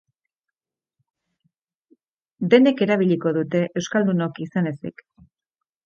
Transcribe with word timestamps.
Denok 2.55 2.83
erabiliko 2.89 3.37
dute, 3.39 3.65
euskaldunok 3.83 4.45
izan 4.49 4.73
ezik. 4.77 5.11